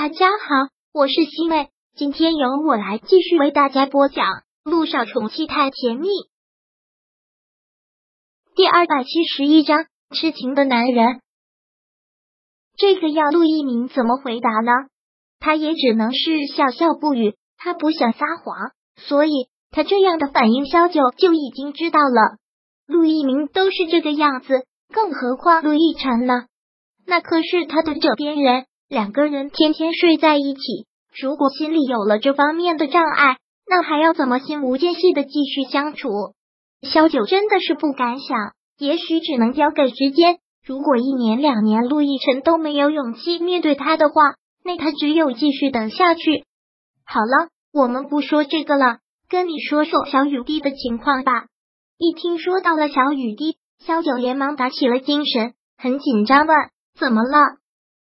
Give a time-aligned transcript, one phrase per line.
[0.00, 4.24] 大家好，我是西妹，今天由我来继续为大家播讲
[4.62, 6.06] 《路上宠妻太甜蜜》
[8.54, 11.20] 第二百七十一章：痴情的男人。
[12.76, 14.70] 这个要陆一鸣怎么回答呢？
[15.40, 17.34] 他也只能是笑笑不语。
[17.56, 22.38] 他不想撒谎，所以他这样的反应，萧九就已经知道了。
[22.86, 26.44] 陆一鸣都是这个样子，更何况陆亦辰呢？
[27.04, 28.66] 那可是他的枕边人。
[28.88, 30.86] 两个人天天睡在一起，
[31.20, 36.08] 如果心里有了这方面的障碍，那还要怎么心无间隙的继续相处？
[36.80, 38.38] 萧九真的是不敢想，
[38.78, 40.38] 也许只能交给时间。
[40.64, 46.44] 如果一年两年陆亦辰都没有勇气面对他的话，那他只有继续等下去。
[47.04, 51.44] 好了，我们不说这个了，跟你说说小雨滴的情况吧。
[51.98, 56.56] 一听说到了小雨滴，萧九连忙打起了精神，很紧张问
[56.98, 57.58] ：“怎么了？”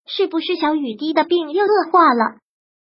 [0.07, 2.37] 是不是小雨滴的病又恶化了？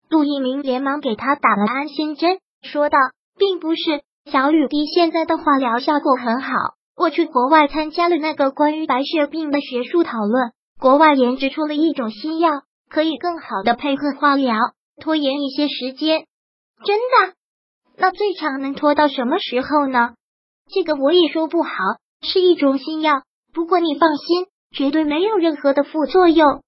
[0.08, 2.96] 杜一鸣连忙给他打了安心针，说道
[3.36, 6.50] ：“并不是，小雨滴现在的化疗效果很好。
[6.96, 14.56] 我去国外参加了那个关于白血病的学术讨论，国外研制出了一种新药，可以更好的配合化疗，
[15.00, 16.24] 拖延一些时间。
[16.84, 17.34] 真的？
[17.96, 20.14] 那最长能拖到什么时候呢？
[20.72, 21.70] 这个我也说不好，
[22.22, 23.22] 是一种新药。
[23.52, 26.62] 不过你放心，绝对没有任何的副作用。”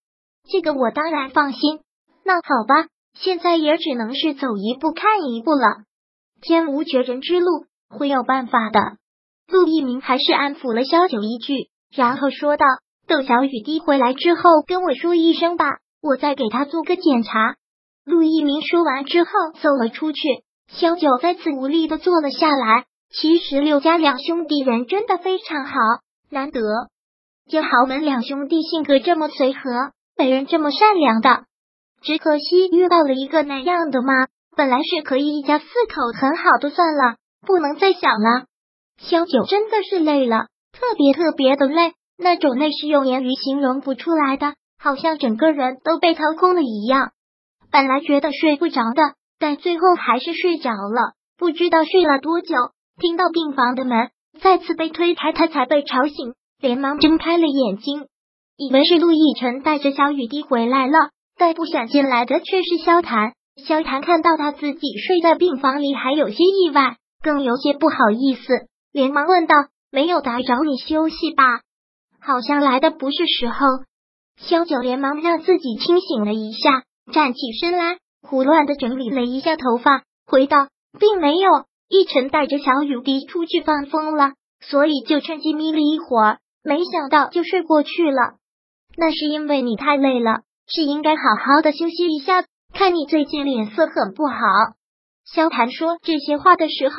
[0.48, 1.80] 这个我当然放心。
[2.24, 5.84] 那好吧，现在也只能是走一步看一步了。
[6.40, 8.80] 天无绝人之路，会有办法的。
[9.48, 12.66] 陆一鸣还是安抚了萧九一句，然后说道
[13.06, 17.56] ：“等小雨滴回来之后，跟我说一声吧，我再给他做个检查。”
[18.06, 19.30] 陆一鸣说完之后
[19.60, 20.20] 走了出去，
[20.68, 22.84] 萧九再次无力的坐了下来。
[23.12, 25.74] 其实六家两兄弟人真的非常好，
[26.30, 26.60] 难得
[27.48, 29.60] 就豪门两兄弟性格这么随和。
[30.20, 31.44] 没人这么善良的，
[32.02, 34.26] 只可惜遇到了一个那样的妈。
[34.54, 38.44] 本来是可以一家四口很好的算了，不能再想了。
[38.98, 47.12] 萧九真的是累了，特别特别的累，那种累是用言语形容不出来的，好像整个人都被掏空了一样。
[47.72, 51.14] 本来觉得睡不着的，但最后还是睡着了。
[51.38, 52.54] 不知道睡了多久，
[53.00, 54.10] 听到病房的门
[54.42, 58.06] 再次被推开，他才被吵醒，连忙睁开了眼睛。
[58.60, 60.92] 以为是陆亦辰带着小雨滴回来了，
[61.38, 63.32] 但不想进来的却是萧谈。
[63.56, 69.54] 萧谈看到他自己睡在病房里，还有些意外，更有些不好意思，连忙问道
[69.90, 71.62] ：“没有打扰你休息吧？
[72.20, 73.66] 好像来的不是时候。”
[74.36, 76.82] 萧九连忙让自己清醒了一下，
[77.14, 80.68] 站起身来，胡乱的整理了一下头发，回道
[81.00, 81.48] ：“并没有，
[81.88, 88.34] 亦辰带着小雨滴出去放风了，所以就趁机眯了一会儿，没想到就睡过去了。”
[88.96, 92.44] 那是因为你太累了，是应该好好的休息一下。
[92.72, 94.36] 看你最近脸色很不好。
[95.24, 96.94] 萧谈说这些话的时候，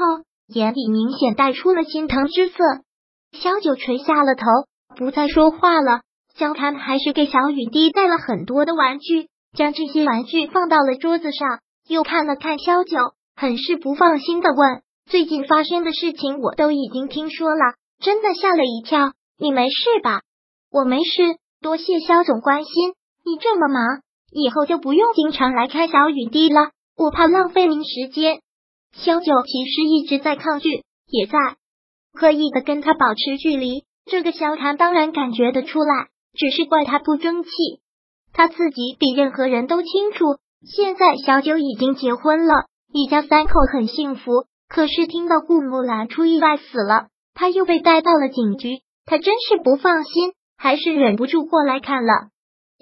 [0.47, 2.55] 眼里明显带出了心疼之色。
[3.31, 4.45] 萧九垂下了头，
[4.97, 6.01] 不再说话了。
[6.35, 12.97] 萧谈还是给小雨滴带了很多的玩具，将这些玩具放到了桌子上，又看了看萧九，
[13.35, 19.13] 很是不放心的问：“最近发生的事情我都已经听说了，真的吓了一跳。
[19.37, 20.21] 你没事吧？
[20.71, 22.73] 我没事。”多谢肖总关心，
[23.23, 24.01] 你这么忙，
[24.31, 28.41] 以后就不用经常来看小雨滴了，我怕浪费您时间。
[28.93, 31.37] 肖九其实一直在抗拒，也在
[32.13, 33.83] 刻意的跟他保持距离。
[34.05, 37.49] 这个萧谈当然感觉得出来，只是怪他不争气。
[38.33, 44.45] 他自己比任何人都清楚，现在小九已经结婚了，一家三口很幸福。
[44.67, 50.33] 可是听到顾木兰出意外死了，他又被带到了警局，他真是不放心。
[50.61, 52.13] 还是忍不住过来看了。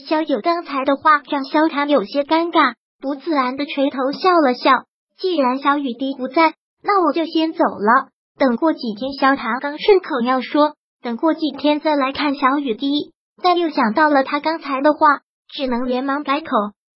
[0.05, 4.83] 萧九刚才的话让萧谈有些尴尬，不自然的垂头笑了笑。
[5.17, 8.09] 既然小雨滴不在，那我就先走了。
[8.37, 16.47] 等过几天，萧谈刚顺口要说等过几天再来看小雨滴，但又想到了他刚才的话，只能连忙改口。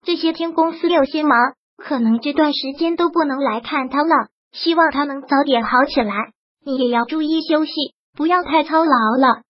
[0.06, 1.38] 这些天公司有些忙，
[1.78, 4.28] 可能这段时间都不能来看他了。
[4.52, 6.14] 希望他能早点好起来。
[6.66, 7.72] 你也要注意休息，
[8.18, 9.44] 不要太操劳了。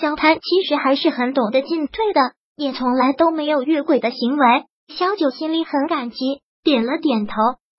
[0.00, 2.20] 萧谈其实还是很懂得进退的，
[2.56, 4.64] 也从来都没有越轨的行为。
[4.94, 7.34] 萧九心里很感激，点了点头。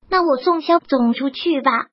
[0.10, 1.88] 那我送萧总出去吧。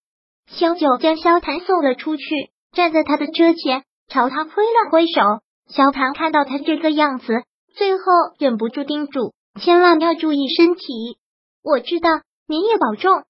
[0.48, 2.24] 萧九将萧谭送了出去，
[2.72, 5.20] 站在他的车前，朝他挥了挥手。
[5.68, 7.44] 萧谭看到他这个样子，
[7.76, 8.02] 最后
[8.38, 11.18] 忍不住叮嘱：千万要注意身体。
[11.62, 12.10] 我知道，
[12.48, 13.22] 您也保重。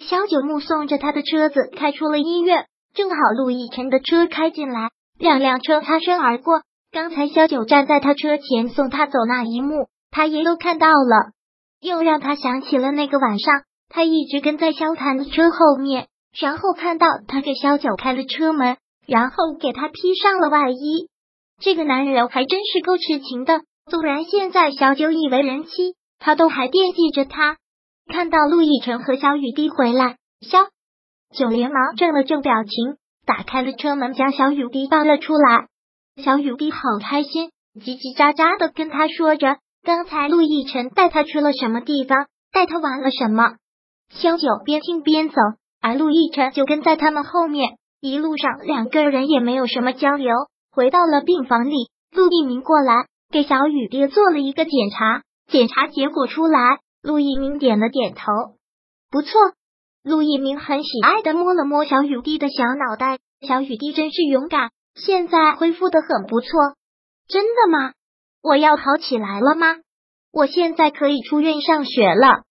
[0.00, 4.90] 萧九目送着他的车子开出了医院，正好陆亦辰的车开进来。
[5.22, 11.30] 两辆车擦身而过，刚才萧九站在他车前送他走那一幕，他也都看到了。
[11.80, 21.08] 又让他想起了那个晚上，他一直跟在萧谈的车后面，然后看到他给萧九开了车门，然后给他披上了外衣。
[21.60, 23.60] 这个男人还真是够痴情的。
[23.88, 27.58] 纵然现在小九已为人妻，他都还惦记着他。
[28.12, 30.66] 看到陆亦辰和小雨滴回来，萧
[31.32, 32.96] 九连忙正了正表情，
[33.26, 35.68] 打开了车门，将小雨滴抱了出来。
[36.22, 43.54] 小雨滴好开心，叽叽喳喳的跟他说着刚才陆亦辰带他去了什么地方，带他玩了什么。
[44.10, 45.36] 萧九边听边走，
[45.80, 47.78] 而陆亦辰就跟在他们后面。
[48.00, 50.34] 一路上两个人也没有什么交流。
[50.72, 53.06] 回到了病房里，陆一鸣过来。
[53.30, 58.30] 给小雨滴做了一个检查，检查结果出来，陆一鸣点了点头，
[59.10, 59.30] 不错。
[60.04, 66.48] 陆一鸣很喜爱的摸了摸小雨滴的小脑袋，小雨滴真是勇敢，现在恢复的很不错。
[67.28, 67.92] 真的吗？
[68.42, 69.76] 我要好起来了吗？
[70.32, 72.42] 我现在可以出院上学了。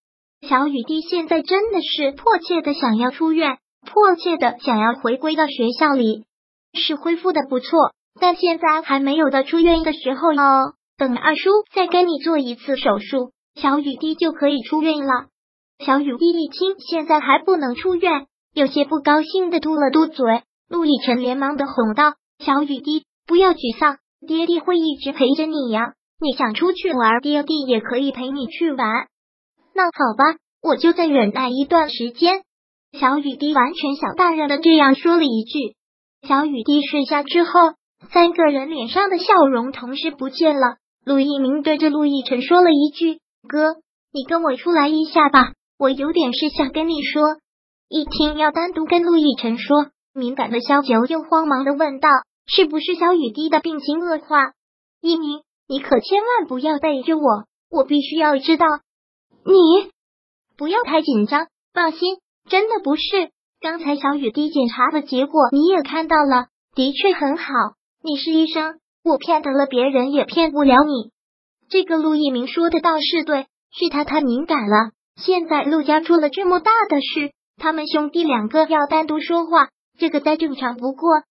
[0.48, 6.24] 小雨滴现在真的是迫切的想要出院，迫切的想要回归到学校里，
[6.74, 7.92] 是恢复的不错。
[8.18, 15.28] 但现在还没有到出院的时候哦，等二叔再跟你做一次手术，小雨滴就可以出院了。
[15.86, 20.44] 小雨滴一听现在还不能出院，有些不高兴的嘟了嘟嘴。
[20.70, 23.98] 陆亦辰连忙的哄道：“小雨滴，不要沮丧，
[24.28, 25.94] 爹地会一直陪着你呀。
[26.20, 29.08] 你想出去玩，爹地也可以陪你去玩。
[29.74, 32.44] 那好吧，我就再忍耐一段时间。”
[32.94, 35.76] 小雨滴完全小大人的这样说了一句。
[36.28, 37.52] 小雨滴睡下之后。
[38.12, 40.78] 三个人脸上的笑容同时不见了。
[41.06, 43.76] 陆一鸣对着陆亦辰说了一句：“哥，
[44.12, 47.24] 你跟我出来一下吧，我有点事想跟你说。”
[47.90, 52.08] 一听要单独跟陆亦辰说，敏感的萧九又慌忙的问道
[52.46, 54.54] ：“是不是小雨滴的病情恶化？”
[55.02, 57.24] 一鸣，你可千万不要背着我，
[57.72, 58.68] 我必须要知道。
[59.44, 59.90] 你
[60.56, 62.18] 不要太紧张，放心，
[62.48, 63.32] 真的不是。
[63.60, 66.46] 刚才小雨滴检查的结果你也看到了，
[66.76, 67.44] 的确很好。
[68.04, 71.12] 你是医生，我骗得了别人，也骗不了你。
[71.70, 74.92] 这个陆一鸣说的倒是对，是他太敏感了。
[75.16, 81.24] 现在陆家出了这么大的事，他们兄弟两个要单独说话，这个再正常不过，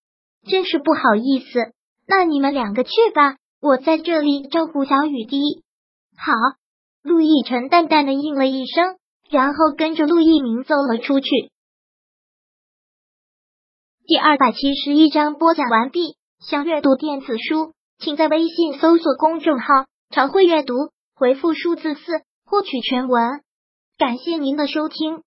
[0.48, 1.72] 真是不好意思。
[2.06, 5.38] 那你们两个去吧，我在这里照顾小雨滴。
[6.16, 6.32] 好，
[7.02, 8.96] 陆亦辰淡淡的应了一声，
[9.28, 11.28] 然后跟着陆一鸣走了出去。
[14.06, 16.16] 第二百七十一章播讲完毕。
[16.40, 19.66] 想阅读电子书，请在微信搜索公众号
[20.08, 20.74] “常会阅读”，
[21.14, 22.00] 回复数字四
[22.46, 23.42] 获取全文。
[24.00, 25.24] 感谢您的收听。